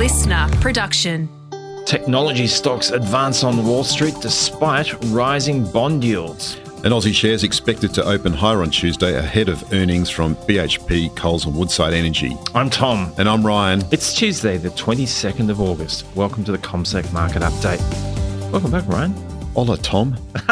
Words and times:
listener 0.00 0.48
production. 0.62 1.28
Technology 1.84 2.46
stocks 2.46 2.90
advance 2.90 3.44
on 3.44 3.66
Wall 3.66 3.84
Street 3.84 4.14
despite 4.22 4.94
rising 5.08 5.70
bond 5.72 6.02
yields. 6.02 6.56
And 6.84 6.94
Aussie 6.94 7.12
shares 7.12 7.44
expected 7.44 7.92
to 7.92 8.04
open 8.06 8.32
higher 8.32 8.62
on 8.62 8.70
Tuesday 8.70 9.18
ahead 9.18 9.50
of 9.50 9.62
earnings 9.74 10.08
from 10.08 10.36
BHP, 10.36 11.14
Coles, 11.16 11.44
and 11.44 11.54
Woodside 11.54 11.92
Energy. 11.92 12.34
I'm 12.54 12.70
Tom. 12.70 13.12
And 13.18 13.28
I'm 13.28 13.46
Ryan. 13.46 13.82
It's 13.92 14.14
Tuesday, 14.14 14.56
the 14.56 14.70
22nd 14.70 15.50
of 15.50 15.60
August. 15.60 16.06
Welcome 16.14 16.44
to 16.44 16.52
the 16.52 16.58
CommSec 16.58 17.12
Market 17.12 17.42
Update. 17.42 17.82
Welcome 18.50 18.70
back, 18.70 18.88
Ryan. 18.88 19.12
Hola, 19.52 19.76
Tom. 19.76 20.16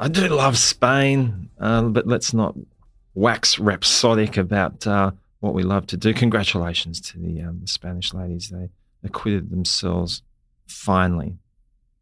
I 0.00 0.08
do 0.10 0.26
love 0.30 0.58
Spain, 0.58 1.48
uh, 1.60 1.82
but 1.82 2.08
let's 2.08 2.34
not 2.34 2.56
wax 3.14 3.60
rhapsodic 3.60 4.36
about 4.36 4.84
uh, 4.84 5.12
what 5.44 5.54
we 5.54 5.62
love 5.62 5.86
to 5.88 5.96
do. 5.96 6.14
Congratulations 6.14 7.00
to 7.02 7.18
the, 7.18 7.42
um, 7.42 7.60
the 7.60 7.66
Spanish 7.68 8.14
ladies. 8.14 8.48
They 8.48 8.70
acquitted 9.04 9.50
themselves 9.50 10.22
finally. 10.66 11.36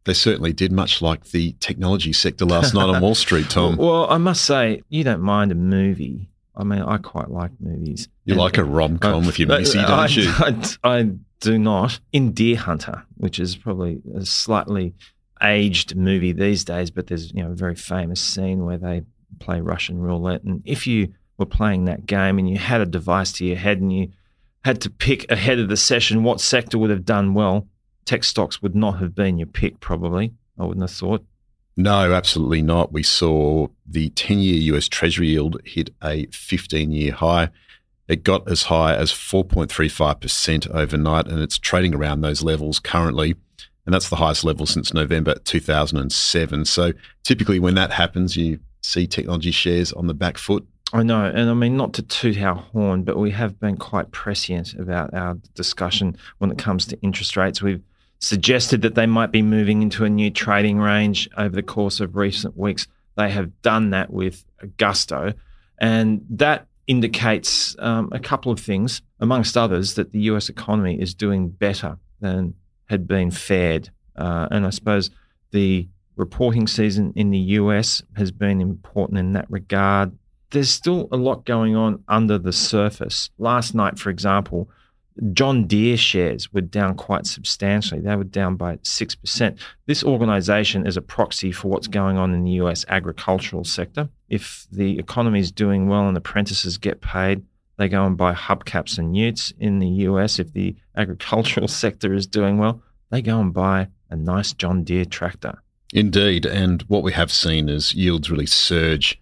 They 0.05 0.13
certainly 0.13 0.53
did, 0.53 0.71
much 0.71 1.01
like 1.01 1.25
the 1.31 1.55
technology 1.59 2.11
sector 2.13 2.45
last 2.45 2.73
night 2.73 2.89
on 2.89 3.01
Wall 3.01 3.15
Street, 3.15 3.49
Tom. 3.49 3.77
Well, 3.77 4.09
I 4.09 4.17
must 4.17 4.43
say, 4.45 4.81
you 4.89 5.03
don't 5.03 5.21
mind 5.21 5.51
a 5.51 5.55
movie. 5.55 6.29
I 6.55 6.63
mean, 6.63 6.81
I 6.81 6.97
quite 6.97 7.29
like 7.29 7.51
movies. 7.59 8.07
You 8.25 8.33
And- 8.33 8.41
like 8.41 8.57
a 8.57 8.63
rom 8.63 8.97
com 8.97 9.25
with 9.25 9.39
your 9.39 9.47
missy, 9.49 9.79
don't 9.79 9.89
I, 9.91 10.07
you? 10.07 10.29
I, 10.83 10.99
I 10.99 11.09
do 11.39 11.57
not. 11.57 11.99
In 12.11 12.31
Deer 12.31 12.57
Hunter, 12.57 13.03
which 13.15 13.39
is 13.39 13.55
probably 13.55 14.01
a 14.15 14.25
slightly 14.25 14.93
aged 15.41 15.95
movie 15.95 16.31
these 16.31 16.63
days, 16.63 16.89
but 16.91 17.07
there's 17.07 17.33
you 17.33 17.43
know 17.43 17.51
a 17.51 17.55
very 17.55 17.75
famous 17.75 18.21
scene 18.21 18.65
where 18.65 18.77
they 18.77 19.01
play 19.39 19.59
Russian 19.61 19.99
roulette, 19.99 20.43
and 20.43 20.61
if 20.63 20.85
you 20.87 21.13
were 21.37 21.45
playing 21.45 21.85
that 21.85 22.05
game 22.05 22.37
and 22.37 22.49
you 22.49 22.57
had 22.57 22.81
a 22.81 22.85
device 22.85 23.31
to 23.33 23.45
your 23.45 23.57
head 23.57 23.79
and 23.79 23.91
you 23.91 24.11
had 24.63 24.81
to 24.81 24.89
pick 24.89 25.29
ahead 25.31 25.59
of 25.59 25.67
the 25.67 25.77
session 25.77 26.23
what 26.23 26.39
sector 26.39 26.77
would 26.77 26.89
have 26.89 27.05
done 27.05 27.33
well, 27.33 27.67
tech 28.05 28.23
stocks 28.23 28.61
would 28.61 28.75
not 28.75 28.99
have 28.99 29.15
been 29.15 29.37
your 29.37 29.47
pick. 29.47 29.79
Probably, 29.79 30.33
I 30.57 30.65
wouldn't 30.65 30.83
have 30.83 30.97
thought. 30.97 31.25
No, 31.75 32.13
absolutely 32.13 32.61
not. 32.61 32.93
We 32.93 33.03
saw 33.03 33.67
the 33.85 34.09
10 34.09 34.39
year 34.39 34.75
US 34.75 34.87
Treasury 34.87 35.29
yield 35.29 35.59
hit 35.65 35.89
a 36.03 36.27
15 36.27 36.91
year 36.91 37.11
high. 37.13 37.49
It 38.07 38.23
got 38.23 38.49
as 38.49 38.63
high 38.63 38.95
as 38.95 39.11
4.35% 39.11 40.69
overnight, 40.71 41.27
and 41.27 41.39
it's 41.39 41.57
trading 41.57 41.95
around 41.95 42.21
those 42.21 42.43
levels 42.43 42.79
currently. 42.79 43.35
And 43.85 43.93
that's 43.93 44.09
the 44.09 44.17
highest 44.17 44.43
level 44.43 44.65
since 44.65 44.93
November 44.93 45.35
2007. 45.35 46.65
So 46.65 46.93
typically, 47.23 47.59
when 47.59 47.75
that 47.75 47.91
happens, 47.91 48.37
you 48.37 48.59
see 48.81 49.07
technology 49.07 49.51
shares 49.51 49.91
on 49.93 50.07
the 50.07 50.13
back 50.13 50.37
foot. 50.37 50.65
I 50.93 51.01
know, 51.01 51.25
and 51.25 51.49
I 51.49 51.55
mean 51.55 51.75
not 51.75 51.93
to 51.93 52.03
toot 52.03 52.39
our 52.39 52.53
horn, 52.53 53.03
but 53.03 53.17
we 53.17 53.31
have 53.31 53.59
been 53.59 53.77
quite 53.77 54.11
prescient 54.11 54.75
about 54.75 55.11
our 55.15 55.33
discussion 55.55 56.15
when 56.37 56.51
it 56.51 56.59
comes 56.59 56.85
to 56.85 57.01
interest 57.01 57.35
rates. 57.35 57.63
We've 57.63 57.81
suggested 58.19 58.83
that 58.83 58.93
they 58.93 59.07
might 59.07 59.31
be 59.31 59.41
moving 59.41 59.81
into 59.81 60.05
a 60.05 60.09
new 60.09 60.29
trading 60.29 60.77
range 60.77 61.27
over 61.35 61.55
the 61.55 61.63
course 61.63 61.99
of 61.99 62.15
recent 62.15 62.55
weeks. 62.55 62.87
They 63.17 63.31
have 63.31 63.59
done 63.63 63.89
that 63.89 64.11
with 64.11 64.45
gusto, 64.77 65.33
and 65.79 66.23
that 66.29 66.67
indicates 66.85 67.75
um, 67.79 68.09
a 68.11 68.19
couple 68.19 68.51
of 68.51 68.59
things, 68.59 69.01
amongst 69.19 69.57
others, 69.57 69.95
that 69.95 70.11
the 70.11 70.19
US 70.19 70.47
economy 70.47 71.01
is 71.01 71.15
doing 71.15 71.49
better 71.49 71.97
than 72.19 72.53
had 72.85 73.07
been 73.07 73.31
fared. 73.31 73.89
Uh, 74.15 74.47
and 74.51 74.63
I 74.63 74.69
suppose 74.69 75.09
the 75.49 75.87
reporting 76.17 76.67
season 76.67 77.13
in 77.15 77.31
the 77.31 77.39
US 77.39 78.03
has 78.15 78.31
been 78.31 78.61
important 78.61 79.17
in 79.17 79.33
that 79.33 79.49
regard 79.49 80.15
there's 80.53 80.69
still 80.69 81.09
a 81.11 81.17
lot 81.17 81.45
going 81.45 81.75
on 81.75 82.03
under 82.07 82.37
the 82.37 82.53
surface. 82.53 83.29
Last 83.37 83.75
night, 83.75 83.99
for 83.99 84.09
example, 84.09 84.69
John 85.33 85.65
Deere 85.67 85.97
shares 85.97 86.53
were 86.53 86.61
down 86.61 86.95
quite 86.95 87.27
substantially. 87.27 88.01
They 88.01 88.15
were 88.15 88.23
down 88.23 88.55
by 88.55 88.77
6%. 88.77 89.59
This 89.85 90.03
organization 90.03 90.87
is 90.87 90.95
a 90.95 91.01
proxy 91.01 91.51
for 91.51 91.67
what's 91.67 91.87
going 91.87 92.17
on 92.17 92.33
in 92.33 92.43
the 92.43 92.51
US 92.51 92.85
agricultural 92.87 93.63
sector. 93.63 94.09
If 94.29 94.67
the 94.71 94.97
economy 94.97 95.39
is 95.39 95.51
doing 95.51 95.87
well 95.87 96.07
and 96.07 96.15
apprentices 96.15 96.77
get 96.77 97.01
paid, 97.01 97.43
they 97.77 97.89
go 97.89 98.05
and 98.05 98.15
buy 98.15 98.33
hubcaps 98.33 98.97
and 98.97 99.17
utes 99.17 99.53
in 99.59 99.79
the 99.79 99.87
US. 100.07 100.39
If 100.39 100.53
the 100.53 100.75
agricultural 100.95 101.67
sector 101.67 102.13
is 102.13 102.27
doing 102.27 102.57
well, 102.57 102.81
they 103.09 103.21
go 103.21 103.39
and 103.39 103.53
buy 103.53 103.87
a 104.09 104.15
nice 104.15 104.53
John 104.53 104.83
Deere 104.83 105.05
tractor. 105.05 105.61
Indeed. 105.93 106.45
And 106.45 106.83
what 106.83 107.03
we 107.03 107.11
have 107.13 107.31
seen 107.31 107.69
is 107.69 107.93
yields 107.93 108.31
really 108.31 108.47
surge 108.47 109.19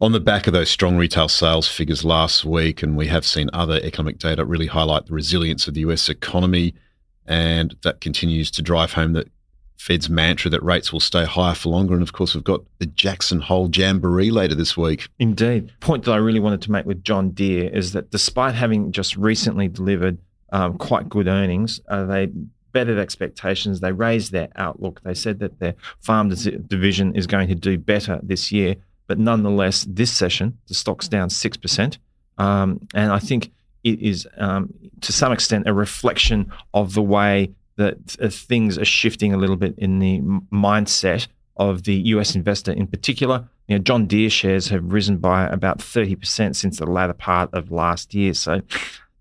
on 0.00 0.12
the 0.12 0.20
back 0.20 0.46
of 0.46 0.52
those 0.52 0.70
strong 0.70 0.96
retail 0.96 1.28
sales 1.28 1.68
figures 1.68 2.04
last 2.04 2.44
week. 2.44 2.82
And 2.82 2.96
we 2.96 3.08
have 3.08 3.26
seen 3.26 3.50
other 3.52 3.80
economic 3.82 4.18
data 4.18 4.44
really 4.44 4.66
highlight 4.66 5.06
the 5.06 5.14
resilience 5.14 5.66
of 5.66 5.74
the 5.74 5.80
US 5.80 6.08
economy. 6.08 6.74
And 7.26 7.76
that 7.82 8.00
continues 8.00 8.50
to 8.52 8.62
drive 8.62 8.92
home 8.92 9.12
the 9.12 9.26
Fed's 9.76 10.08
mantra 10.08 10.50
that 10.50 10.62
rates 10.62 10.92
will 10.92 11.00
stay 11.00 11.24
higher 11.24 11.54
for 11.54 11.68
longer. 11.68 11.94
And 11.94 12.02
of 12.02 12.12
course, 12.12 12.34
we've 12.34 12.44
got 12.44 12.62
the 12.78 12.86
Jackson 12.86 13.40
Hole 13.40 13.70
Jamboree 13.72 14.30
later 14.30 14.54
this 14.54 14.76
week. 14.76 15.08
Indeed. 15.18 15.72
Point 15.80 16.04
that 16.04 16.12
I 16.12 16.16
really 16.16 16.40
wanted 16.40 16.62
to 16.62 16.72
make 16.72 16.84
with 16.84 17.04
John 17.04 17.30
Deere 17.30 17.68
is 17.68 17.92
that 17.92 18.10
despite 18.10 18.54
having 18.54 18.92
just 18.92 19.16
recently 19.16 19.68
delivered 19.68 20.18
um, 20.50 20.78
quite 20.78 21.08
good 21.08 21.28
earnings, 21.28 21.80
uh, 21.88 22.04
they 22.04 22.28
bettered 22.72 22.98
expectations. 22.98 23.80
They 23.80 23.92
raised 23.92 24.32
their 24.32 24.48
outlook. 24.56 25.00
They 25.04 25.14
said 25.14 25.38
that 25.40 25.58
their 25.58 25.74
farm 26.00 26.28
division 26.28 27.14
is 27.14 27.26
going 27.26 27.48
to 27.48 27.54
do 27.54 27.78
better 27.78 28.20
this 28.22 28.52
year. 28.52 28.76
But 29.08 29.18
nonetheless, 29.18 29.84
this 29.88 30.12
session, 30.12 30.58
the 30.68 30.74
stock's 30.74 31.08
down 31.08 31.30
6%. 31.30 31.98
Um, 32.36 32.86
and 32.94 33.10
I 33.10 33.18
think 33.18 33.50
it 33.82 34.00
is, 34.00 34.28
um, 34.36 34.72
to 35.00 35.12
some 35.12 35.32
extent, 35.32 35.66
a 35.66 35.72
reflection 35.72 36.52
of 36.74 36.94
the 36.94 37.02
way 37.02 37.52
that 37.76 38.16
uh, 38.20 38.28
things 38.28 38.78
are 38.78 38.84
shifting 38.84 39.32
a 39.32 39.38
little 39.38 39.56
bit 39.56 39.74
in 39.78 39.98
the 39.98 40.20
mindset 40.52 41.26
of 41.56 41.84
the 41.84 41.94
US 41.94 42.36
investor 42.36 42.72
in 42.72 42.86
particular. 42.86 43.48
You 43.66 43.76
know, 43.76 43.82
John 43.82 44.06
Deere 44.06 44.30
shares 44.30 44.68
have 44.68 44.92
risen 44.92 45.18
by 45.18 45.46
about 45.46 45.78
30% 45.78 46.54
since 46.54 46.78
the 46.78 46.86
latter 46.86 47.12
part 47.12 47.52
of 47.52 47.70
last 47.70 48.14
year. 48.14 48.34
So 48.34 48.62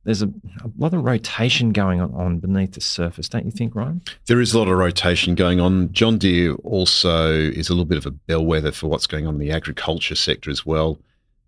there's 0.08 0.22
a, 0.22 0.28
a 0.64 0.72
lot 0.78 0.94
of 0.94 1.04
rotation 1.04 1.74
going 1.74 2.00
on, 2.00 2.40
beneath 2.40 2.72
the 2.72 2.82
surface, 2.82 3.28
don't 3.28 3.44
you 3.44 3.52
think, 3.52 3.76
Ryan? 3.76 4.02
There 4.28 4.40
is 4.40 4.54
a 4.54 4.58
lot 4.58 4.70
of 4.70 4.78
rotation 4.78 5.36
going 5.36 5.60
on. 5.60 5.92
John 5.92 6.18
Deere 6.18 6.54
also 6.64 7.34
is 7.34 7.68
a 7.68 7.74
little 7.74 7.84
bit 7.84 7.98
of 7.98 8.06
a 8.06 8.12
bellwether 8.12 8.72
for 8.72 8.88
what's 8.88 9.06
going 9.06 9.28
on 9.28 9.34
in 9.34 9.40
the 9.42 9.52
agriculture 9.52 10.16
sector 10.16 10.50
as 10.50 10.66
well. 10.66 10.98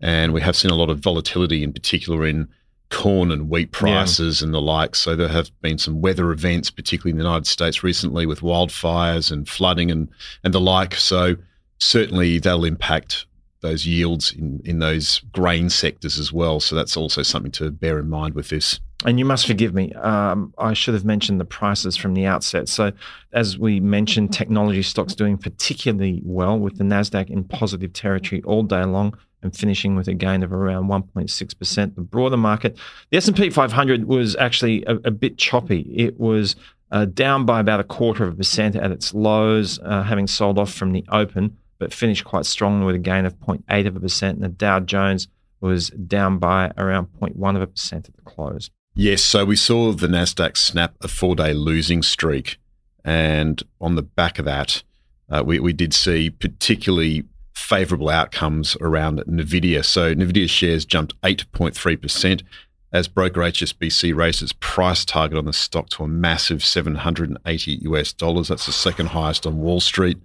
And 0.02 0.34
we 0.34 0.42
have 0.42 0.58
seen 0.58 0.72
a 0.72 0.76
lot 0.76 0.90
of 0.90 1.00
volatility, 1.00 1.64
in 1.64 1.72
particular 1.72 2.28
in 2.28 2.50
corn 2.90 3.32
and 3.32 3.50
wheat 3.50 3.72
prices 3.72 4.42
and 4.42 4.54
the 4.54 4.60
like. 4.60 4.94
So 4.94 5.16
there 5.16 5.30
have 5.30 5.50
been 5.62 5.78
some 5.78 6.02
weather 6.02 6.30
events, 6.30 6.70
particularly 6.70 7.12
in 7.12 7.18
the 7.18 7.24
United 7.24 7.48
States 7.48 7.82
recently, 7.82 8.26
with 8.26 8.42
wildfires 8.42 9.32
and 9.32 9.48
flooding 9.48 9.90
and, 9.90 10.10
and 10.44 10.54
the 10.54 10.60
like. 10.60 10.96
So 10.96 11.38
certainly 11.78 12.40
they'll 12.40 12.66
impact 12.66 13.26
those 13.62 13.86
yields 13.86 14.34
in, 14.34 14.62
in 14.64 14.80
those 14.80 15.20
grain 15.32 15.70
sectors 15.70 16.18
as 16.18 16.32
well. 16.32 16.60
So 16.60 16.76
that's 16.76 16.96
also 16.96 17.24
something 17.24 17.52
to 17.54 17.72
bear 17.72 18.00
in 18.00 18.10
mind 18.10 18.36
with 18.36 18.50
this. 18.50 18.80
And 19.06 19.18
you 19.18 19.24
must 19.24 19.48
forgive 19.48 19.74
me. 19.74 19.94
Um, 19.94 20.54
I 20.58 20.74
should 20.74 20.94
have 20.94 21.06
mentioned 21.06 21.40
the 21.40 21.46
prices 21.46 21.96
from 21.96 22.14
the 22.16 22.26
outset. 22.26 22.68
So, 22.68 22.92
as 23.32 23.58
we 23.58 23.80
mentioned, 23.80 24.34
technology 24.34 24.84
stocks 24.84 25.16
doing 25.16 25.38
particularly 25.38 26.22
well 26.26 26.60
with 26.60 26.78
the 26.78 26.84
Nasdaq 26.84 27.30
in 27.30 27.46
positive 27.46 27.94
territory 27.94 28.42
all 28.44 28.64
day 28.64 28.84
long 28.84 29.18
and 29.42 29.56
finishing 29.56 29.96
with 29.96 30.10
a 30.10 30.14
gain 30.14 30.44
of 30.44 30.52
around 30.52 30.90
1.6%. 30.90 31.96
The 31.96 32.02
broader 32.02 32.36
market, 32.36 32.78
the 33.10 33.18
S&P 33.18 33.50
500 33.50 34.06
was 34.06 34.36
actually 34.36 34.84
a, 34.84 34.96
a 35.06 35.12
bit 35.12 35.38
choppy. 35.38 35.82
It 35.96 36.20
was 36.20 36.58
uh, 36.92 37.06
down 37.06 37.46
by 37.46 37.62
about 37.62 37.80
a 37.80 37.86
quarter 37.86 38.26
of 38.26 38.34
a 38.34 38.36
percent 38.36 38.76
at 38.76 38.92
its 38.92 39.14
lows, 39.14 39.80
uh, 39.80 40.04
having 40.04 40.28
sold 40.28 40.60
off 40.60 40.74
from 40.74 40.92
the 40.92 41.06
open, 41.10 41.58
but 41.80 41.94
finished 41.94 42.26
quite 42.26 42.46
strongly 42.46 42.86
with 42.86 42.96
a 42.96 43.00
gain 43.00 43.26
of 43.26 43.40
0.8 43.40 43.88
of 43.88 43.96
a 43.96 44.00
percent. 44.00 44.36
And 44.36 44.44
the 44.44 44.50
Dow 44.50 44.80
Jones 44.80 45.28
was 45.62 45.90
down 45.90 46.38
by 46.38 46.72
around 46.78 47.08
0.1 47.20 47.56
of 47.56 47.62
a 47.62 47.68
percent 47.68 48.08
at 48.08 48.16
the 48.16 48.22
close. 48.22 48.70
Yes, 48.94 49.22
so 49.24 49.46
we 49.46 49.56
saw 49.56 49.94
the 49.94 50.08
Nasdaq 50.08 50.58
snap 50.58 50.96
a 51.02 51.08
four-day 51.08 51.54
losing 51.54 52.04
streak, 52.04 52.58
and 53.06 53.62
on 53.80 53.96
the 53.96 54.02
back 54.02 54.40
of 54.40 54.46
that, 54.46 54.84
uh, 55.30 55.44
we 55.46 55.60
we 55.60 55.74
did 55.74 55.94
see 55.94 56.30
particularly 56.30 57.24
favourable 57.54 58.10
outcomes 58.10 58.76
around 58.82 59.20
Nvidia. 59.20 59.86
So 59.86 60.14
Nvidia 60.14 60.50
shares 60.50 60.86
jumped 60.86 61.14
eight 61.24 61.50
point 61.52 61.76
three 61.76 61.96
percent 61.96 62.44
as 62.92 63.08
broker 63.08 63.42
HSBC 63.42 64.16
raised 64.16 64.42
its 64.42 64.54
price 64.60 65.06
target 65.06 65.38
on 65.38 65.46
the 65.46 65.54
stock 65.54 65.90
to 65.90 66.04
a 66.04 66.08
massive 66.08 66.66
780 66.66 67.80
US 67.84 68.12
dollars. 68.14 68.48
That's 68.48 68.66
the 68.66 68.72
second 68.72 69.08
highest 69.08 69.46
on 69.46 69.60
Wall 69.60 69.80
Street, 69.80 70.18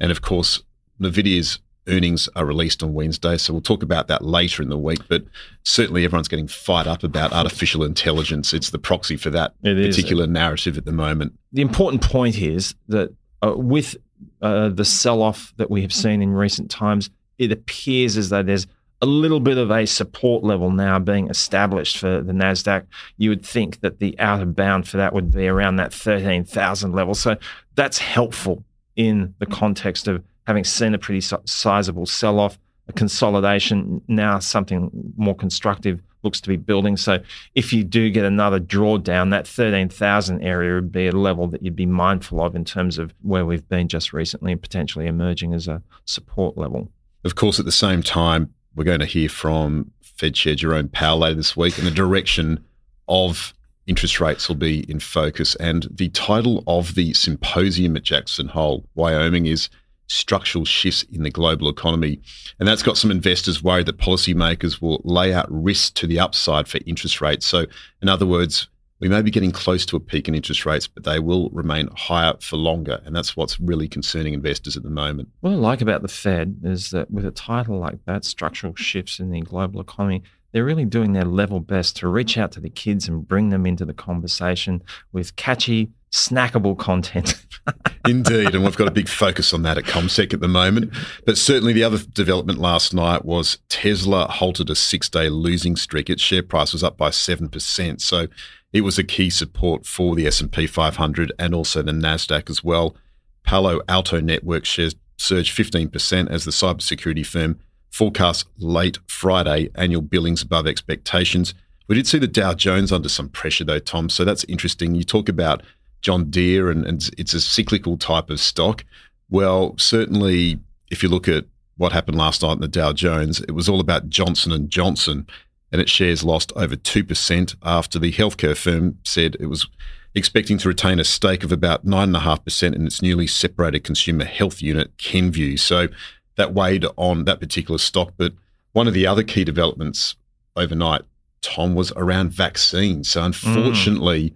and 0.00 0.10
of 0.10 0.20
course, 0.22 0.62
Nvidia's 1.00 1.58
earnings 1.86 2.28
are 2.36 2.44
released 2.44 2.82
on 2.82 2.92
Wednesday, 2.92 3.36
so 3.38 3.52
we'll 3.52 3.62
talk 3.62 3.82
about 3.82 4.08
that 4.08 4.22
later 4.22 4.62
in 4.62 4.68
the 4.68 4.76
week. 4.78 5.00
But 5.08 5.24
certainly, 5.64 6.04
everyone's 6.04 6.28
getting 6.28 6.48
fired 6.48 6.86
up 6.86 7.02
about 7.02 7.32
artificial 7.32 7.82
intelligence. 7.84 8.52
It's 8.52 8.70
the 8.70 8.78
proxy 8.78 9.16
for 9.16 9.30
that 9.30 9.54
It 9.62 9.78
is. 9.78 9.96
particular 9.96 10.26
narrative 10.26 10.76
at 10.76 10.84
the 10.84 10.92
moment. 10.92 11.32
the 11.52 11.62
important 11.62 12.02
point 12.02 12.38
is 12.38 12.74
that 12.88 13.14
uh, 13.42 13.54
with 13.56 13.96
uh, 14.42 14.68
the 14.68 14.84
sell 14.84 15.22
off 15.22 15.52
that 15.56 15.70
we 15.70 15.80
have 15.82 15.92
seen 15.92 16.20
in 16.22 16.32
recent 16.34 16.70
times, 16.70 17.08
it 17.38 17.52
appears 17.52 18.16
as 18.16 18.28
though 18.30 18.42
there's 18.42 18.66
a 19.00 19.06
little 19.06 19.38
bit 19.38 19.56
of 19.58 19.70
a 19.70 19.86
support 19.86 20.42
level 20.42 20.72
now 20.72 20.98
being 20.98 21.30
established 21.30 21.98
for 21.98 22.20
the 22.20 22.32
Nasdaq. 22.32 22.84
You 23.16 23.30
would 23.30 23.46
think 23.46 23.80
that 23.80 24.00
the 24.00 24.18
outer 24.18 24.44
bound 24.44 24.88
for 24.88 24.96
that 24.96 25.12
would 25.14 25.30
be 25.30 25.46
around 25.46 25.76
that 25.76 25.94
thirteen 25.94 26.44
thousand 26.44 26.92
level. 26.92 27.14
So 27.14 27.36
that's 27.76 27.98
helpful 27.98 28.64
in 28.96 29.34
the 29.38 29.46
context 29.46 30.08
of 30.08 30.24
having 30.48 30.64
seen 30.64 30.94
a 30.94 30.98
pretty 30.98 31.20
sizable 31.44 32.06
sell 32.06 32.40
off, 32.40 32.58
a 32.88 32.92
consolidation. 32.94 34.00
Now 34.08 34.38
something 34.38 34.90
more 35.18 35.34
constructive 35.34 36.00
looks 36.22 36.40
to 36.40 36.48
be 36.48 36.56
building. 36.56 36.96
So 36.96 37.18
if 37.54 37.70
you 37.70 37.84
do 37.84 38.08
get 38.08 38.24
another 38.24 38.58
drawdown, 38.58 39.30
that 39.30 39.46
13,000 39.46 40.42
area 40.42 40.74
would 40.74 40.90
be 40.90 41.06
a 41.06 41.12
level 41.12 41.48
that 41.48 41.62
you'd 41.62 41.76
be 41.76 41.84
mindful 41.84 42.42
of 42.42 42.56
in 42.56 42.64
terms 42.64 42.98
of 42.98 43.12
where 43.20 43.44
we've 43.44 43.68
been 43.68 43.88
just 43.88 44.14
recently 44.14 44.52
and 44.52 44.62
potentially 44.62 45.06
emerging 45.06 45.52
as 45.52 45.68
a 45.68 45.82
support 46.06 46.56
level. 46.56 46.90
Of 47.24 47.34
course, 47.34 47.58
at 47.58 47.66
the 47.66 47.70
same 47.70 48.02
time, 48.02 48.52
we're 48.74 48.84
going 48.84 49.00
to 49.00 49.06
hear 49.06 49.28
from 49.28 49.90
Fed 50.00 50.34
Chair 50.34 50.54
Jerome 50.54 50.88
Powell 50.88 51.18
later 51.18 51.34
this 51.34 51.58
week, 51.58 51.76
and 51.76 51.86
the 51.86 51.90
direction 51.90 52.64
of 53.06 53.52
interest 53.86 54.18
rates 54.18 54.48
will 54.48 54.56
be 54.56 54.90
in 54.90 54.98
focus. 54.98 55.54
And 55.56 55.86
the 55.90 56.08
title 56.08 56.64
of 56.66 56.94
the 56.94 57.12
symposium 57.12 57.96
at 57.96 58.02
Jackson 58.02 58.48
Hole, 58.48 58.86
Wyoming, 58.94 59.44
is 59.44 59.68
structural 60.08 60.64
shifts 60.64 61.04
in 61.12 61.22
the 61.22 61.30
global 61.30 61.68
economy. 61.68 62.20
And 62.58 62.66
that's 62.66 62.82
got 62.82 62.96
some 62.96 63.10
investors 63.10 63.62
worried 63.62 63.86
that 63.86 63.98
policymakers 63.98 64.82
will 64.82 65.00
lay 65.04 65.32
out 65.32 65.46
risks 65.50 65.90
to 65.92 66.06
the 66.06 66.18
upside 66.18 66.66
for 66.66 66.80
interest 66.86 67.20
rates. 67.20 67.46
So, 67.46 67.66
in 68.02 68.08
other 68.08 68.26
words, 68.26 68.68
we 69.00 69.08
may 69.08 69.22
be 69.22 69.30
getting 69.30 69.52
close 69.52 69.86
to 69.86 69.96
a 69.96 70.00
peak 70.00 70.26
in 70.26 70.34
interest 70.34 70.66
rates, 70.66 70.88
but 70.88 71.04
they 71.04 71.20
will 71.20 71.50
remain 71.50 71.88
higher 71.96 72.34
for 72.40 72.56
longer. 72.56 73.00
And 73.04 73.14
that's 73.14 73.36
what's 73.36 73.60
really 73.60 73.86
concerning 73.86 74.34
investors 74.34 74.76
at 74.76 74.82
the 74.82 74.90
moment. 74.90 75.28
What 75.40 75.52
I 75.52 75.54
like 75.54 75.80
about 75.80 76.02
the 76.02 76.08
Fed 76.08 76.58
is 76.64 76.90
that 76.90 77.10
with 77.10 77.24
a 77.24 77.30
title 77.30 77.78
like 77.78 78.04
that, 78.06 78.24
Structural 78.24 78.74
Shifts 78.74 79.20
in 79.20 79.30
the 79.30 79.40
Global 79.42 79.80
Economy, 79.80 80.24
they're 80.52 80.64
really 80.64 80.84
doing 80.84 81.12
their 81.12 81.24
level 81.24 81.60
best 81.60 81.96
to 81.96 82.08
reach 82.08 82.38
out 82.38 82.52
to 82.52 82.60
the 82.60 82.70
kids 82.70 83.06
and 83.06 83.28
bring 83.28 83.50
them 83.50 83.66
into 83.66 83.84
the 83.84 83.94
conversation 83.94 84.82
with 85.12 85.36
catchy, 85.36 85.90
snackable 86.10 86.78
content. 86.78 87.34
Indeed, 88.08 88.54
and 88.54 88.64
we've 88.64 88.76
got 88.76 88.88
a 88.88 88.92
big 88.92 89.08
focus 89.08 89.52
on 89.52 89.62
that 89.62 89.78
at 89.78 89.84
CommSec 89.84 90.32
at 90.32 90.40
the 90.40 90.48
moment. 90.48 90.92
But 91.26 91.36
certainly, 91.36 91.72
the 91.72 91.84
other 91.84 91.98
development 91.98 92.58
last 92.58 92.94
night 92.94 93.24
was 93.24 93.58
Tesla 93.68 94.26
halted 94.26 94.70
a 94.70 94.74
six-day 94.74 95.28
losing 95.28 95.76
streak. 95.76 96.08
Its 96.08 96.22
share 96.22 96.42
price 96.42 96.72
was 96.72 96.82
up 96.82 96.96
by 96.96 97.10
seven 97.10 97.48
percent, 97.48 98.00
so 98.00 98.28
it 98.72 98.82
was 98.82 98.98
a 98.98 99.04
key 99.04 99.30
support 99.30 99.86
for 99.86 100.14
the 100.14 100.26
S&P 100.26 100.66
500 100.66 101.32
and 101.38 101.54
also 101.54 101.82
the 101.82 101.92
Nasdaq 101.92 102.50
as 102.50 102.62
well. 102.62 102.94
Palo 103.42 103.80
Alto 103.88 104.20
Network 104.20 104.66
shares 104.66 104.94
surged 105.16 105.56
15% 105.56 106.30
as 106.30 106.44
the 106.44 106.50
cybersecurity 106.50 107.24
firm 107.24 107.58
forecast 107.90 108.46
late 108.58 108.98
Friday 109.06 109.70
annual 109.74 110.02
billings 110.02 110.42
above 110.42 110.66
expectations. 110.66 111.54
We 111.88 111.94
did 111.94 112.06
see 112.06 112.18
the 112.18 112.28
Dow 112.28 112.52
Jones 112.52 112.92
under 112.92 113.08
some 113.08 113.30
pressure 113.30 113.64
though, 113.64 113.78
Tom. 113.78 114.10
So 114.10 114.24
that's 114.24 114.44
interesting. 114.44 114.94
You 114.94 115.04
talk 115.04 115.28
about 115.28 115.62
John 116.08 116.30
Deere, 116.30 116.70
and, 116.70 116.86
and 116.86 117.10
it's 117.18 117.34
a 117.34 117.40
cyclical 117.40 117.98
type 117.98 118.30
of 118.30 118.40
stock. 118.40 118.82
Well, 119.28 119.74
certainly, 119.76 120.58
if 120.90 121.02
you 121.02 121.10
look 121.10 121.28
at 121.28 121.44
what 121.76 121.92
happened 121.92 122.16
last 122.16 122.40
night 122.40 122.52
in 122.52 122.60
the 122.60 122.66
Dow 122.66 122.94
Jones, 122.94 123.42
it 123.42 123.50
was 123.50 123.68
all 123.68 123.78
about 123.78 124.08
Johnson 124.08 124.50
and 124.50 124.70
Johnson, 124.70 125.26
and 125.70 125.82
its 125.82 125.90
shares 125.90 126.24
lost 126.24 126.50
over 126.56 126.76
two 126.76 127.04
percent 127.04 127.56
after 127.62 127.98
the 127.98 128.10
healthcare 128.10 128.56
firm 128.56 128.96
said 129.04 129.36
it 129.38 129.48
was 129.48 129.68
expecting 130.14 130.56
to 130.56 130.68
retain 130.68 130.98
a 130.98 131.04
stake 131.04 131.44
of 131.44 131.52
about 131.52 131.84
nine 131.84 132.08
and 132.08 132.16
a 132.16 132.20
half 132.20 132.42
percent 132.42 132.74
in 132.74 132.86
its 132.86 133.02
newly 133.02 133.26
separated 133.26 133.84
consumer 133.84 134.24
health 134.24 134.62
unit, 134.62 134.96
Kenvue. 134.96 135.58
So 135.58 135.88
that 136.36 136.54
weighed 136.54 136.86
on 136.96 137.26
that 137.26 137.38
particular 137.38 137.76
stock. 137.76 138.14
But 138.16 138.32
one 138.72 138.88
of 138.88 138.94
the 138.94 139.06
other 139.06 139.22
key 139.22 139.44
developments 139.44 140.16
overnight, 140.56 141.02
Tom, 141.42 141.74
was 141.74 141.92
around 141.96 142.30
vaccines. 142.30 143.10
So 143.10 143.24
unfortunately. 143.24 144.30
Mm 144.30 144.34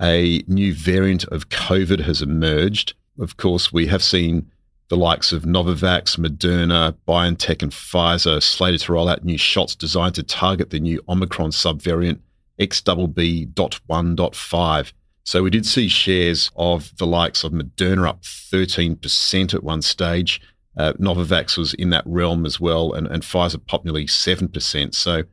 a 0.00 0.44
new 0.46 0.72
variant 0.74 1.24
of 1.24 1.48
COVID 1.48 2.00
has 2.00 2.22
emerged. 2.22 2.94
Of 3.18 3.36
course, 3.36 3.72
we 3.72 3.86
have 3.86 4.02
seen 4.02 4.48
the 4.88 4.96
likes 4.96 5.32
of 5.32 5.42
Novavax, 5.42 6.18
Moderna, 6.18 6.94
BioNTech, 7.06 7.62
and 7.62 7.72
Pfizer 7.72 8.42
slated 8.42 8.80
to 8.82 8.92
roll 8.92 9.08
out 9.08 9.24
new 9.24 9.38
shots 9.38 9.74
designed 9.74 10.14
to 10.14 10.22
target 10.22 10.70
the 10.70 10.78
new 10.80 11.02
Omicron 11.08 11.50
subvariant 11.50 12.20
XBB.1.5. 12.58 14.92
So 15.24 15.42
we 15.42 15.50
did 15.50 15.66
see 15.66 15.88
shares 15.88 16.50
of 16.56 16.96
the 16.96 17.06
likes 17.06 17.44
of 17.44 17.52
Moderna 17.52 18.08
up 18.08 18.22
13% 18.22 19.54
at 19.54 19.62
one 19.62 19.82
stage. 19.82 20.40
Uh, 20.76 20.94
Novavax 20.94 21.56
was 21.58 21.74
in 21.74 21.90
that 21.90 22.06
realm 22.06 22.46
as 22.46 22.58
well, 22.58 22.94
and, 22.94 23.06
and 23.08 23.22
Pfizer 23.22 23.62
popped 23.66 23.84
nearly 23.84 24.06
7%. 24.06 24.94
So 24.94 25.24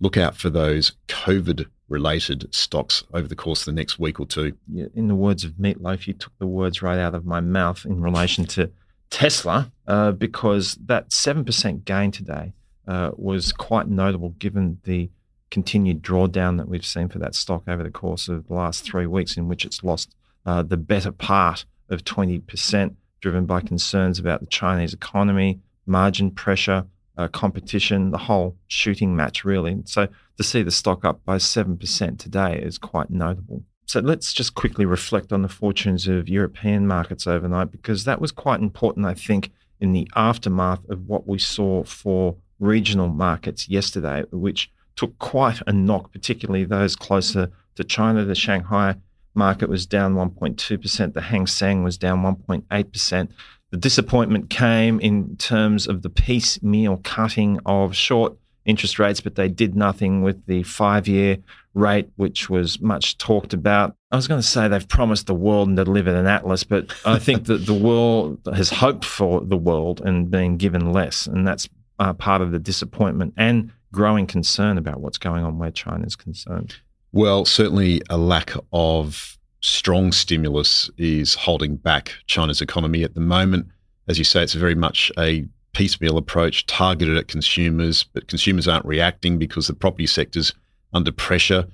look 0.00 0.16
out 0.16 0.36
for 0.36 0.48
those 0.48 0.92
COVID 1.08 1.66
related 1.94 2.52
stocks 2.52 3.04
over 3.14 3.28
the 3.28 3.36
course 3.36 3.60
of 3.62 3.66
the 3.66 3.80
next 3.80 3.98
week 3.98 4.18
or 4.18 4.26
two. 4.26 4.52
In 4.94 5.06
the 5.06 5.14
words 5.14 5.44
of 5.44 5.52
Meatloaf, 5.52 6.06
you 6.06 6.12
took 6.12 6.36
the 6.38 6.46
words 6.46 6.82
right 6.82 6.98
out 6.98 7.14
of 7.14 7.24
my 7.24 7.40
mouth 7.40 7.86
in 7.86 8.00
relation 8.02 8.44
to 8.46 8.70
Tesla, 9.10 9.70
uh, 9.86 10.10
because 10.10 10.76
that 10.86 11.10
7% 11.10 11.84
gain 11.84 12.10
today 12.10 12.52
uh, 12.88 13.12
was 13.16 13.52
quite 13.52 13.88
notable 13.88 14.30
given 14.30 14.78
the 14.82 15.08
continued 15.50 16.02
drawdown 16.02 16.58
that 16.58 16.68
we've 16.68 16.84
seen 16.84 17.08
for 17.08 17.20
that 17.20 17.36
stock 17.36 17.62
over 17.68 17.84
the 17.84 17.90
course 17.90 18.28
of 18.28 18.48
the 18.48 18.54
last 18.54 18.84
three 18.84 19.06
weeks, 19.06 19.36
in 19.36 19.46
which 19.46 19.64
it's 19.64 19.84
lost 19.84 20.14
uh, 20.44 20.62
the 20.62 20.76
better 20.76 21.12
part 21.12 21.64
of 21.88 22.02
20%, 22.02 22.96
driven 23.20 23.46
by 23.46 23.60
concerns 23.60 24.18
about 24.18 24.40
the 24.40 24.46
Chinese 24.46 24.92
economy, 24.92 25.60
margin 25.86 26.30
pressure, 26.32 26.84
uh, 27.16 27.28
competition, 27.28 28.10
the 28.10 28.18
whole 28.18 28.56
shooting 28.66 29.14
match, 29.14 29.44
really. 29.44 29.82
So 29.84 30.08
to 30.36 30.42
see 30.42 30.62
the 30.62 30.70
stock 30.70 31.04
up 31.04 31.24
by 31.24 31.36
7% 31.36 32.18
today 32.18 32.60
is 32.60 32.78
quite 32.78 33.10
notable. 33.10 33.62
So 33.86 34.00
let's 34.00 34.32
just 34.32 34.54
quickly 34.54 34.84
reflect 34.86 35.32
on 35.32 35.42
the 35.42 35.48
fortunes 35.48 36.08
of 36.08 36.28
European 36.28 36.86
markets 36.86 37.26
overnight, 37.26 37.70
because 37.70 38.04
that 38.04 38.20
was 38.20 38.32
quite 38.32 38.60
important, 38.60 39.06
I 39.06 39.14
think, 39.14 39.52
in 39.80 39.92
the 39.92 40.08
aftermath 40.16 40.88
of 40.88 41.06
what 41.06 41.28
we 41.28 41.38
saw 41.38 41.84
for 41.84 42.36
regional 42.58 43.08
markets 43.08 43.68
yesterday, 43.68 44.24
which 44.30 44.70
took 44.96 45.18
quite 45.18 45.60
a 45.66 45.72
knock, 45.72 46.12
particularly 46.12 46.64
those 46.64 46.96
closer 46.96 47.50
to 47.74 47.84
China. 47.84 48.24
The 48.24 48.34
Shanghai 48.34 48.96
market 49.34 49.68
was 49.68 49.86
down 49.86 50.14
1.2%, 50.14 51.12
the 51.12 51.20
Hang 51.20 51.46
Seng 51.46 51.82
was 51.82 51.98
down 51.98 52.22
1.8%. 52.22 53.28
The 53.74 53.80
disappointment 53.80 54.50
came 54.50 55.00
in 55.00 55.34
terms 55.34 55.88
of 55.88 56.02
the 56.02 56.08
piecemeal 56.08 57.00
cutting 57.02 57.58
of 57.66 57.96
short 57.96 58.36
interest 58.64 59.00
rates, 59.00 59.20
but 59.20 59.34
they 59.34 59.48
did 59.48 59.74
nothing 59.74 60.22
with 60.22 60.46
the 60.46 60.62
five 60.62 61.08
year 61.08 61.38
rate, 61.74 62.08
which 62.14 62.48
was 62.48 62.80
much 62.80 63.18
talked 63.18 63.52
about. 63.52 63.96
I 64.12 64.16
was 64.16 64.28
going 64.28 64.40
to 64.40 64.46
say 64.46 64.68
they've 64.68 64.88
promised 64.88 65.26
the 65.26 65.34
world 65.34 65.66
and 65.66 65.76
delivered 65.76 66.14
an 66.14 66.28
atlas, 66.28 66.62
but 66.62 66.94
I 67.04 67.18
think 67.18 67.46
that 67.46 67.66
the 67.66 67.74
world 67.74 68.38
has 68.54 68.70
hoped 68.70 69.04
for 69.04 69.40
the 69.40 69.56
world 69.56 70.00
and 70.02 70.30
been 70.30 70.56
given 70.56 70.92
less. 70.92 71.26
And 71.26 71.44
that's 71.44 71.68
uh, 71.98 72.12
part 72.12 72.42
of 72.42 72.52
the 72.52 72.60
disappointment 72.60 73.34
and 73.36 73.72
growing 73.90 74.28
concern 74.28 74.78
about 74.78 75.00
what's 75.00 75.18
going 75.18 75.42
on 75.42 75.58
where 75.58 75.72
China 75.72 76.06
is 76.06 76.14
concerned. 76.14 76.76
Well, 77.10 77.44
certainly 77.44 78.02
a 78.08 78.18
lack 78.18 78.52
of 78.72 79.36
strong 79.64 80.12
stimulus 80.12 80.90
is 80.98 81.34
holding 81.34 81.76
back 81.76 82.12
China's 82.26 82.60
economy 82.60 83.02
at 83.02 83.14
the 83.14 83.20
moment. 83.20 83.66
As 84.08 84.18
you 84.18 84.24
say, 84.24 84.42
it's 84.42 84.52
very 84.52 84.74
much 84.74 85.10
a 85.18 85.46
piecemeal 85.72 86.18
approach 86.18 86.66
targeted 86.66 87.16
at 87.16 87.28
consumers, 87.28 88.04
but 88.04 88.28
consumers 88.28 88.68
aren't 88.68 88.84
reacting 88.84 89.38
because 89.38 89.66
the 89.66 89.74
property 89.74 90.06
sector's 90.06 90.52
under 90.92 91.10
pressure. 91.10 91.66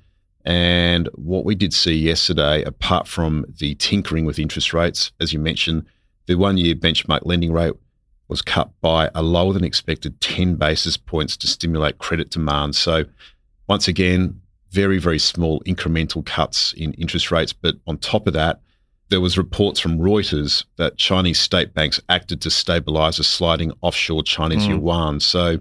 And 0.44 1.08
what 1.16 1.44
we 1.44 1.56
did 1.56 1.74
see 1.74 1.96
yesterday, 1.96 2.62
apart 2.62 3.08
from 3.08 3.44
the 3.58 3.74
tinkering 3.74 4.24
with 4.24 4.38
interest 4.38 4.72
rates, 4.72 5.10
as 5.18 5.32
you 5.32 5.40
mentioned, 5.40 5.84
the 6.26 6.36
one 6.36 6.58
year 6.58 6.76
benchmark 6.76 7.22
lending 7.24 7.52
rate 7.52 7.74
was 8.28 8.40
cut 8.40 8.70
by 8.80 9.10
a 9.16 9.22
lower 9.22 9.52
than 9.52 9.64
expected 9.64 10.20
10 10.20 10.54
basis 10.54 10.96
points 10.96 11.36
to 11.38 11.48
stimulate 11.48 11.98
credit 11.98 12.30
demand. 12.30 12.76
So, 12.76 13.06
once 13.66 13.88
again, 13.88 14.40
very, 14.70 14.98
very 14.98 15.18
small 15.18 15.60
incremental 15.60 16.24
cuts 16.24 16.72
in 16.74 16.92
interest 16.94 17.30
rates. 17.30 17.52
But 17.52 17.76
on 17.86 17.98
top 17.98 18.26
of 18.26 18.32
that, 18.34 18.60
there 19.08 19.20
was 19.20 19.36
reports 19.36 19.80
from 19.80 19.98
Reuters 19.98 20.64
that 20.76 20.96
Chinese 20.96 21.40
state 21.40 21.74
banks 21.74 22.00
acted 22.08 22.40
to 22.42 22.50
stabilize 22.50 23.18
a 23.18 23.24
sliding 23.24 23.72
offshore 23.82 24.22
Chinese 24.22 24.62
mm. 24.62 24.80
yuan. 24.80 25.20
So 25.20 25.58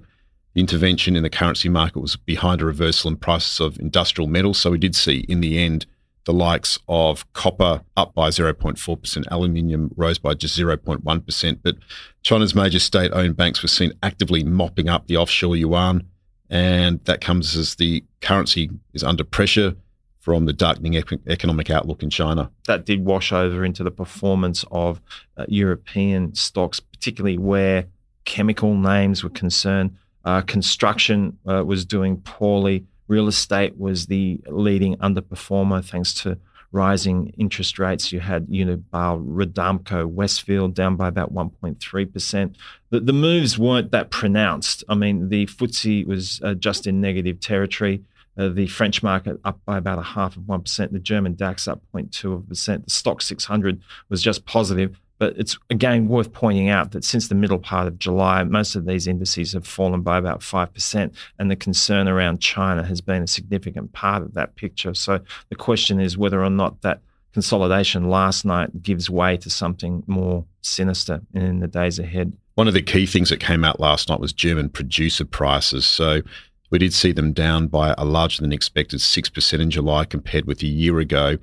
the 0.53 0.61
intervention 0.61 1.15
in 1.15 1.23
the 1.23 1.29
currency 1.29 1.69
market 1.69 1.99
was 1.99 2.15
behind 2.15 2.61
a 2.61 2.65
reversal 2.65 3.09
in 3.09 3.17
prices 3.17 3.59
of 3.59 3.79
industrial 3.79 4.27
metals. 4.27 4.59
So 4.59 4.71
we 4.71 4.77
did 4.77 4.95
see 4.95 5.25
in 5.27 5.41
the 5.41 5.57
end 5.57 5.87
the 6.25 6.33
likes 6.33 6.77
of 6.87 7.31
copper 7.33 7.81
up 7.97 8.13
by 8.13 8.29
0.4%, 8.29 9.23
aluminium 9.31 9.91
rose 9.95 10.19
by 10.19 10.35
just 10.35 10.57
0.1%. 10.57 11.59
But 11.63 11.77
China's 12.21 12.53
major 12.53 12.79
state 12.79 13.11
owned 13.13 13.35
banks 13.35 13.63
were 13.63 13.67
seen 13.67 13.93
actively 14.03 14.43
mopping 14.43 14.89
up 14.89 15.07
the 15.07 15.17
offshore 15.17 15.55
yuan 15.55 16.03
and 16.49 16.99
that 17.05 17.21
comes 17.21 17.55
as 17.55 17.75
the 17.75 18.03
currency 18.21 18.69
is 18.93 19.03
under 19.03 19.23
pressure 19.23 19.75
from 20.19 20.45
the 20.45 20.53
darkening 20.53 20.95
economic 21.27 21.69
outlook 21.69 22.03
in 22.03 22.09
China. 22.09 22.51
That 22.67 22.85
did 22.85 23.05
wash 23.05 23.31
over 23.31 23.63
into 23.63 23.83
the 23.83 23.91
performance 23.91 24.65
of 24.69 25.01
uh, 25.37 25.45
European 25.47 26.35
stocks, 26.35 26.79
particularly 26.79 27.37
where 27.37 27.85
chemical 28.25 28.75
names 28.75 29.23
were 29.23 29.29
concerned. 29.29 29.95
Uh, 30.25 30.41
construction 30.41 31.37
uh, 31.49 31.63
was 31.65 31.85
doing 31.85 32.17
poorly. 32.17 32.85
Real 33.07 33.27
estate 33.27 33.77
was 33.77 34.07
the 34.07 34.41
leading 34.47 34.97
underperformer 34.97 35.83
thanks 35.83 36.13
to 36.15 36.37
rising 36.71 37.33
interest 37.37 37.79
rates. 37.79 38.11
You 38.11 38.19
had 38.19 38.47
Unibail, 38.47 39.25
Rodamco, 39.25 40.05
Westfield 40.05 40.73
down 40.73 40.95
by 40.95 41.07
about 41.07 41.33
1.3%. 41.33 42.55
The, 42.91 42.99
the 42.99 43.13
moves 43.13 43.57
weren't 43.57 43.91
that 43.91 44.11
pronounced. 44.11 44.83
I 44.87 44.95
mean, 44.95 45.29
the 45.29 45.45
FTSE 45.47 46.05
was 46.05 46.39
uh, 46.43 46.53
just 46.53 46.85
in 46.87 47.01
negative 47.01 47.39
territory. 47.39 48.03
Uh, 48.37 48.49
the 48.49 48.67
French 48.67 49.03
market 49.03 49.39
up 49.43 49.59
by 49.65 49.77
about 49.77 49.99
a 49.99 50.03
half 50.03 50.37
of 50.37 50.43
1%. 50.43 50.91
The 50.91 50.99
German 50.99 51.35
DAX 51.35 51.67
up 51.67 51.81
0.2%. 51.93 52.85
The 52.85 52.89
stock 52.89 53.21
600 53.21 53.81
was 54.09 54.21
just 54.21 54.45
positive. 54.45 54.99
But 55.19 55.37
it's 55.37 55.57
again 55.69 56.07
worth 56.07 56.33
pointing 56.33 56.69
out 56.69 56.91
that 56.91 57.03
since 57.03 57.27
the 57.27 57.35
middle 57.35 57.59
part 57.59 57.87
of 57.87 57.99
July, 57.99 58.43
most 58.43 58.75
of 58.75 58.85
these 58.85 59.05
indices 59.05 59.53
have 59.53 59.67
fallen 59.67 60.01
by 60.01 60.17
about 60.17 60.39
5%. 60.39 61.13
And 61.37 61.51
the 61.51 61.55
concern 61.55 62.07
around 62.07 62.39
China 62.39 62.83
has 62.83 63.01
been 63.01 63.21
a 63.21 63.27
significant 63.27 63.91
part 63.91 64.23
of 64.23 64.33
that 64.33 64.55
picture. 64.55 64.93
So 64.93 65.19
the 65.49 65.55
question 65.55 65.99
is 65.99 66.17
whether 66.17 66.43
or 66.43 66.49
not 66.49 66.81
that 66.81 67.01
consolidation 67.33 68.09
last 68.09 68.45
night 68.45 68.81
gives 68.81 69.09
way 69.09 69.37
to 69.37 69.49
something 69.49 70.03
more 70.07 70.45
sinister 70.61 71.21
in 71.33 71.59
the 71.59 71.67
days 71.67 71.99
ahead. 71.99 72.33
One 72.55 72.67
of 72.67 72.73
the 72.73 72.81
key 72.81 73.05
things 73.05 73.29
that 73.29 73.39
came 73.39 73.63
out 73.63 73.79
last 73.79 74.09
night 74.09 74.19
was 74.19 74.33
German 74.33 74.69
producer 74.69 75.25
prices. 75.25 75.85
So 75.85 76.21
we 76.69 76.79
did 76.79 76.93
see 76.93 77.11
them 77.11 77.33
down 77.33 77.67
by 77.67 77.93
a 77.97 78.05
larger 78.05 78.41
than 78.41 78.51
expected 78.51 78.99
6% 78.99 79.59
in 79.59 79.71
July 79.71 80.05
compared 80.05 80.45
with 80.45 80.61
a 80.61 80.67
year 80.67 80.99
ago. 80.99 81.37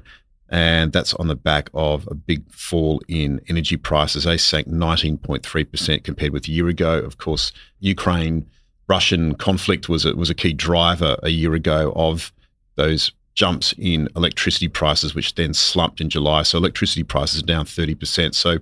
And 0.48 0.92
that's 0.92 1.12
on 1.14 1.28
the 1.28 1.34
back 1.34 1.70
of 1.74 2.06
a 2.08 2.14
big 2.14 2.48
fall 2.52 3.02
in 3.08 3.40
energy 3.48 3.76
prices. 3.76 4.24
They 4.24 4.36
sank 4.36 4.68
19.3% 4.68 6.04
compared 6.04 6.32
with 6.32 6.46
a 6.46 6.52
year 6.52 6.68
ago. 6.68 6.98
Of 6.98 7.18
course, 7.18 7.52
Ukraine 7.80 8.46
Russian 8.88 9.34
conflict 9.34 9.88
was 9.88 10.04
a, 10.04 10.14
was 10.14 10.30
a 10.30 10.34
key 10.34 10.52
driver 10.52 11.16
a 11.22 11.30
year 11.30 11.54
ago 11.54 11.92
of 11.96 12.32
those 12.76 13.10
jumps 13.34 13.74
in 13.76 14.08
electricity 14.16 14.68
prices, 14.68 15.14
which 15.14 15.34
then 15.34 15.52
slumped 15.52 16.00
in 16.00 16.08
July. 16.08 16.42
So 16.42 16.58
electricity 16.58 17.02
prices 17.02 17.42
are 17.42 17.46
down 17.46 17.66
30%. 17.66 18.34
So 18.34 18.58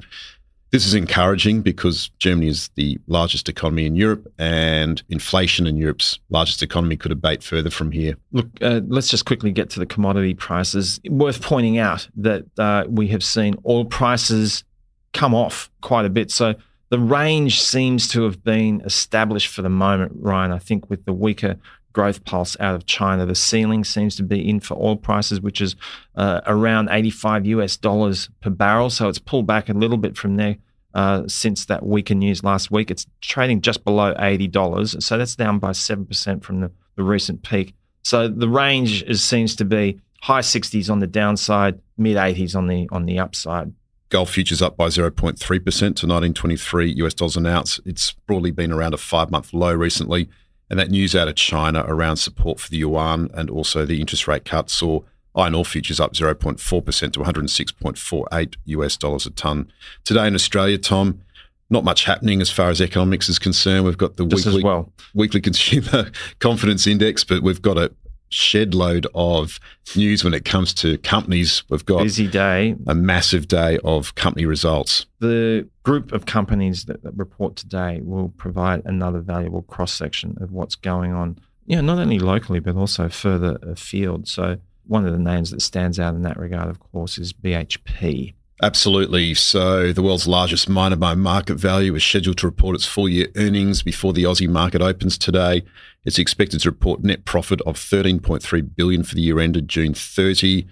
this 0.75 0.87
is 0.87 0.95
encouraging 0.95 1.62
because 1.62 2.11
Germany 2.19 2.49
is 2.49 2.69
the 2.75 2.99
largest 3.07 3.49
economy 3.49 3.87
in 3.87 3.95
Europe, 3.95 4.26
and 4.40 5.04
inflation 5.09 5.69
in 5.69 5.76
Europe's 5.76 6.19
largest 6.31 6.64
economy 6.64 6.97
could 6.97 7.12
abate 7.12 7.45
further 7.45 7.71
from 7.71 7.93
here. 7.93 8.16
Look, 8.33 8.49
uh, 8.61 8.81
let's 8.88 9.07
just 9.07 9.25
quickly 9.25 9.52
get 9.52 9.71
to 9.71 9.78
the 9.78 9.87
commodity 9.87 10.35
prices. 10.35 10.99
Worth 11.09 11.43
pointing 11.43 11.78
out 11.78 12.09
that 12.16 12.47
uh, 12.59 12.87
we 12.88 13.07
have 13.09 13.23
seen 13.23 13.54
oil 13.64 13.85
prices 13.85 14.64
come 15.12 15.33
off 15.33 15.71
quite 15.81 16.07
a 16.07 16.11
bit. 16.11 16.33
So 16.33 16.57
the 16.88 16.99
range 16.99 17.62
seems 17.62 18.09
to 18.09 18.25
have 18.25 18.43
been 18.43 18.81
established 18.81 19.54
for 19.54 19.62
the 19.62 19.69
moment, 19.69 20.11
Ryan. 20.16 20.50
I 20.50 20.59
think 20.59 20.90
with 20.90 21.04
the 21.04 21.12
weaker 21.12 21.54
growth 21.95 22.23
pulse 22.27 22.59
out 22.61 22.75
of 22.75 22.85
China. 22.85 23.25
The 23.25 23.35
ceiling 23.35 23.85
seems 23.85 24.17
to 24.17 24.23
be 24.23 24.47
in 24.47 24.61
for 24.61 24.77
oil 24.77 24.97
prices, 24.97 25.41
which 25.41 25.63
is 25.63 25.77
uh, 26.17 26.43
around 26.47 26.91
85 26.91 27.47
US 27.47 27.79
dollars 27.79 28.29
per 28.43 28.51
barrel. 28.51 28.91
So 28.91 29.09
it's 29.09 29.19
pulled 29.19 29.47
back 29.47 29.71
a 29.71 29.73
little 29.73 29.97
bit 29.97 30.19
from 30.19 30.37
there 30.37 30.57
uh, 30.93 31.23
since 31.27 31.65
that 31.67 31.87
weaker 31.87 32.15
news 32.15 32.45
last 32.45 32.71
week. 32.71 32.91
It's 32.91 33.07
trading 33.23 33.63
just 33.63 33.85
below 33.85 34.13
$80. 34.15 35.03
So 35.03 35.17
that's 35.17 35.37
down 35.37 35.59
by 35.59 35.71
7% 35.71 36.45
from 36.45 36.61
the, 36.61 36.71
the 36.97 37.03
recent 37.03 37.43
peak. 37.43 37.75
So 38.03 38.29
the 38.29 38.49
range 38.49 39.03
is, 39.05 39.25
seems 39.25 39.57
to 39.57 39.65
be 39.65 40.01
high 40.21 40.41
60s 40.41 40.91
on 40.91 40.99
the 40.99 41.07
downside, 41.07 41.81
mid 41.97 42.17
80s 42.17 42.55
on 42.55 42.67
the 42.67 42.87
on 42.93 43.07
the 43.07 43.19
upside. 43.19 43.73
Gold 44.11 44.29
futures 44.29 44.61
up 44.61 44.77
by 44.77 44.89
0.3% 44.89 45.37
to 45.39 45.57
1923 45.81 46.93
US 46.97 47.15
dollars 47.15 47.37
an 47.37 47.47
ounce. 47.47 47.81
It's 47.87 48.13
broadly 48.27 48.51
been 48.51 48.71
around 48.71 48.95
a 48.95 48.99
five 48.99 49.31
month 49.31 49.55
low 49.55 49.73
recently. 49.73 50.29
And 50.71 50.78
that 50.78 50.90
news 50.90 51.14
out 51.14 51.28
of 51.28 51.35
China 51.35 51.85
around 51.87 52.16
support 52.16 52.59
for 52.59 52.71
the 52.71 52.78
yuan 52.78 53.30
and 53.35 53.50
also 53.50 53.85
the 53.85 54.00
interest 54.00 54.26
rate 54.26 54.44
cut 54.44 54.71
saw 54.71 55.00
Iron 55.37 55.54
ore 55.54 55.64
futures 55.64 55.99
up 55.99 56.12
0.4% 56.12 57.12
to 57.12 57.21
106.48 57.21 58.54
US 58.66 58.97
dollars 58.97 59.26
a 59.26 59.30
tonne. 59.30 59.71
Today 60.04 60.28
in 60.28 60.35
Australia, 60.35 60.78
Tom, 60.78 61.21
not 61.71 61.83
much 61.83 62.04
happening 62.04 62.40
as 62.40 62.50
far 62.50 62.71
as 62.71 62.80
economics 62.80 63.28
is 63.28 63.38
concerned. 63.38 63.85
We've 63.85 63.99
got 63.99 64.16
the 64.16 64.25
weekly, 64.25 64.62
well. 64.62 64.92
weekly 65.12 65.40
consumer 65.40 66.11
confidence 66.38 66.87
index, 66.87 67.25
but 67.25 67.42
we've 67.42 67.62
got 67.62 67.76
a 67.78 67.90
shed 68.35 68.75
load 68.75 69.07
of 69.14 69.61
news 69.95 70.25
when 70.25 70.35
it 70.35 70.45
comes 70.45 70.75
to 70.75 70.99
companies. 70.99 71.62
We've 71.69 71.87
got 71.87 72.03
busy 72.03 72.26
day, 72.26 72.75
a 72.87 72.95
massive 72.95 73.47
day 73.47 73.79
of 73.85 74.14
company 74.17 74.45
results. 74.45 75.07
The 75.21 75.69
group 75.85 76.12
of 76.12 76.26
companies 76.26 76.87
that, 76.87 77.03
that 77.05 77.17
report 77.17 77.57
today 77.57 78.00
will 78.03 78.31
provide 78.31 78.83
another 78.85 79.21
valuable 79.21 79.62
cross 79.62 79.93
section 79.93 80.37
of 80.41 80.50
what's 80.50 80.75
going 80.75 81.12
on. 81.12 81.38
Yeah, 81.67 81.81
not 81.81 81.99
only 81.99 82.19
locally 82.19 82.59
but 82.59 82.76
also 82.76 83.09
further 83.09 83.57
afield. 83.62 84.26
So 84.26 84.59
one 84.87 85.07
of 85.07 85.12
the 85.12 85.19
names 85.19 85.50
that 85.53 85.62
stands 85.62 86.00
out 86.00 86.14
in 86.14 86.23
that 86.23 86.37
regard, 86.37 86.69
of 86.69 86.81
course, 86.81 87.19
is 87.19 87.33
BHP. 87.33 88.35
Absolutely. 88.64 89.35
So, 89.35 89.92
the 89.92 90.02
world's 90.02 90.26
largest 90.26 90.71
miner 90.71 90.97
by 90.97 91.14
market 91.14 91.56
value 91.56 91.94
is 91.94 92.02
scheduled 92.02 92.38
to 92.38 92.47
report 92.47 92.75
its 92.75 92.87
full 92.87 93.11
year 93.11 93.28
earnings 93.37 93.83
before 93.83 94.14
the 94.14 94.25
Aussie 94.25 94.49
market 94.49 94.80
opens 94.80 95.18
today. 95.18 95.62
It's 96.06 96.18
expected 96.18 96.61
to 96.61 96.71
report 96.71 97.04
net 97.04 97.26
profit 97.26 97.61
of 97.66 97.76
13.3 97.76 98.75
billion 98.75 99.02
for 99.02 99.16
the 99.16 99.21
year 99.21 99.38
ended 99.38 99.68
June 99.68 99.92
30 99.92 100.66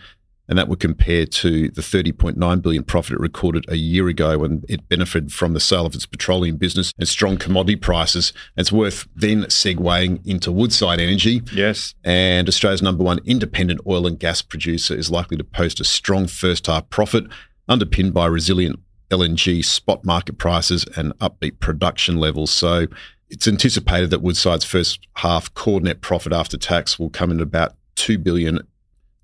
and 0.48 0.58
that 0.58 0.68
would 0.68 0.80
compare 0.80 1.24
to 1.24 1.68
the 1.68 1.82
30.9 1.82 2.62
billion 2.62 2.82
profit 2.82 3.14
it 3.14 3.20
recorded 3.20 3.64
a 3.68 3.76
year 3.76 4.08
ago 4.08 4.38
when 4.38 4.64
it 4.68 4.88
benefited 4.88 5.32
from 5.32 5.52
the 5.54 5.60
sale 5.60 5.86
of 5.86 5.94
its 5.94 6.04
petroleum 6.04 6.56
business 6.56 6.92
and 6.98 7.08
strong 7.08 7.36
commodity 7.36 7.76
prices. 7.76 8.32
It's 8.56 8.72
worth 8.72 9.06
then 9.14 9.44
segueing 9.44 10.26
into 10.26 10.50
Woodside 10.50 11.00
Energy. 11.00 11.42
Yes. 11.52 11.94
And 12.04 12.48
Australia's 12.48 12.82
number 12.82 13.04
one 13.04 13.20
independent 13.24 13.80
oil 13.86 14.06
and 14.06 14.18
gas 14.18 14.42
producer 14.42 14.94
is 14.94 15.10
likely 15.10 15.36
to 15.36 15.44
post 15.44 15.80
a 15.80 15.84
strong 15.84 16.26
first 16.26 16.66
half 16.66 16.90
profit 16.90 17.24
underpinned 17.68 18.14
by 18.14 18.26
resilient 18.26 18.80
LNG 19.10 19.64
spot 19.64 20.04
market 20.04 20.38
prices 20.38 20.84
and 20.96 21.16
upbeat 21.18 21.60
production 21.60 22.16
levels. 22.16 22.50
So 22.50 22.86
it's 23.28 23.46
anticipated 23.46 24.10
that 24.10 24.22
Woodside's 24.22 24.64
first 24.64 25.06
half 25.16 25.52
core 25.54 25.80
net 25.80 26.00
profit 26.00 26.32
after 26.32 26.56
tax 26.56 26.98
will 26.98 27.10
come 27.10 27.30
in 27.30 27.38
at 27.38 27.42
about 27.42 27.74
2 27.96 28.18
billion 28.18 28.60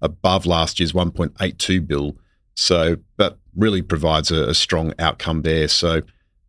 above 0.00 0.46
last 0.46 0.78
year's 0.78 0.92
1.82 0.92 1.86
bill. 1.86 2.16
So 2.54 2.96
that 3.16 3.36
really 3.56 3.82
provides 3.82 4.30
a, 4.30 4.48
a 4.50 4.54
strong 4.54 4.94
outcome 4.98 5.42
there. 5.42 5.68
So 5.68 6.02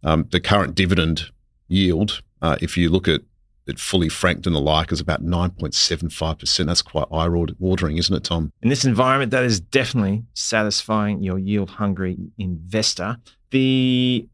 um, 0.04 0.28
the 0.32 0.40
current 0.40 0.76
dividend 0.76 1.24
yield, 1.68 2.22
uh, 2.42 2.58
if 2.62 2.78
you 2.78 2.90
look 2.90 3.08
at 3.08 3.22
it 3.70 3.80
fully 3.80 4.10
franked 4.10 4.46
and 4.48 4.56
the 4.56 4.60
like, 4.60 4.92
is 4.92 5.00
about 5.00 5.24
9.75%. 5.24 6.66
That's 6.66 6.82
quite 6.82 7.06
eye 7.12 7.28
watering, 7.60 7.98
isn't 7.98 8.16
it, 8.16 8.24
Tom? 8.24 8.52
In 8.62 8.70
this 8.70 8.86
environment, 8.86 9.32
that 9.32 9.44
is 9.44 9.60
definitely 9.60 10.24
satisfying 10.34 11.24
your 11.24 11.40
yield 11.40 11.70
hungry 11.70 12.18
investor. 12.38 13.18
The 13.52 14.28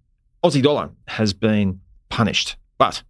Aussie 0.43 0.63
dollar 0.63 0.89
has 1.07 1.33
been 1.33 1.81
punished, 2.09 2.55
but 2.77 3.03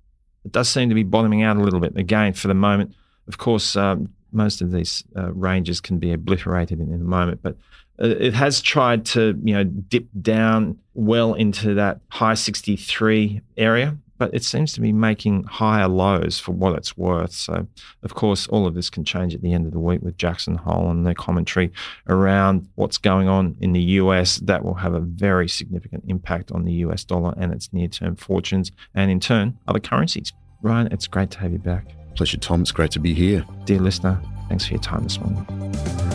it 0.44 0.52
does 0.52 0.70
seem 0.70 0.90
to 0.90 0.96
be 0.96 1.04
bottoming 1.04 1.44
out 1.44 1.58
a 1.58 1.62
little 1.62 1.80
bit. 1.80 1.98
Again, 1.98 2.34
for 2.34 2.48
the 2.48 2.54
moment, 2.54 2.94
of 3.28 3.38
course, 3.38 3.76
um, 3.76 4.10
most 4.32 4.62
of 4.62 4.72
these 4.72 5.04
uh, 5.16 5.32
ranges 5.34 5.82
can 5.82 5.98
be 5.98 6.12
obliterated 6.12 6.80
in, 6.80 6.92
in, 6.94 7.02
a 7.02 7.06
moment, 7.06 7.42
but 7.42 7.56
uh, 8.02 8.08
it 8.08 8.34
has 8.34 8.62
tried 8.62 9.06
to 9.06 9.40
you 9.44 9.54
know 9.54 9.64
dip 9.64 10.06
down 10.22 10.78
well 10.94 11.34
into 11.34 11.74
that 11.76 12.02
high 12.10 12.34
63 12.34 13.42
area 13.58 13.98
but 14.18 14.34
it 14.34 14.44
seems 14.44 14.74
to 14.74 14.82
be 14.82 14.92
making 14.92 15.44
higher 15.44 15.88
lows 15.88 16.40
for 16.40 16.52
what 16.52 16.76
it's 16.78 16.98
worth. 16.98 17.34
So, 17.34 17.68
of 18.04 18.16
course, 18.16 18.48
all 18.48 18.66
of 18.68 18.74
this 18.74 18.90
can 18.90 19.04
change 19.04 19.34
at 19.34 19.42
the 19.42 19.54
end 19.54 19.66
of 19.66 19.74
the 19.74 19.80
week 19.80 20.02
with 20.02 20.18
Jackson 20.18 20.56
Hole 20.56 20.90
and 20.90 21.06
their 21.06 21.14
commentary 21.14 21.72
around 22.08 22.68
what's 22.76 22.98
going 22.98 23.28
on 23.28 23.56
in 23.60 23.74
the 23.74 23.82
US. 23.82 24.38
That 24.38 24.64
will 24.64 24.76
have 24.76 24.94
a 24.94 25.00
very 25.00 25.48
significant 25.48 26.04
impact 26.08 26.52
on 26.52 26.66
the 26.66 26.74
US 26.74 27.04
dollar 27.04 27.34
and 27.38 27.52
its 27.54 27.72
near 27.74 27.88
term 27.88 28.16
fortunes, 28.16 28.72
and 28.94 29.12
in 29.12 29.20
turn, 29.20 29.58
other 29.68 29.80
currencies. 29.80 30.34
Ryan, 30.62 30.88
it's 30.92 31.08
great 31.08 31.32
to 31.32 31.40
have 31.40 31.52
you 31.52 31.60
back. 31.60 31.88
Pleasure, 32.16 32.38
Tom. 32.38 32.62
It's 32.62 32.72
great 32.72 32.92
to 32.92 33.00
be 33.00 33.14
here. 33.14 33.46
Dear 33.66 33.80
listener, 33.80 34.22
thanks 34.48 34.66
for 34.66 34.74
your 34.74 34.82
time 34.82 35.04
this 35.04 35.20
morning. 35.20 36.15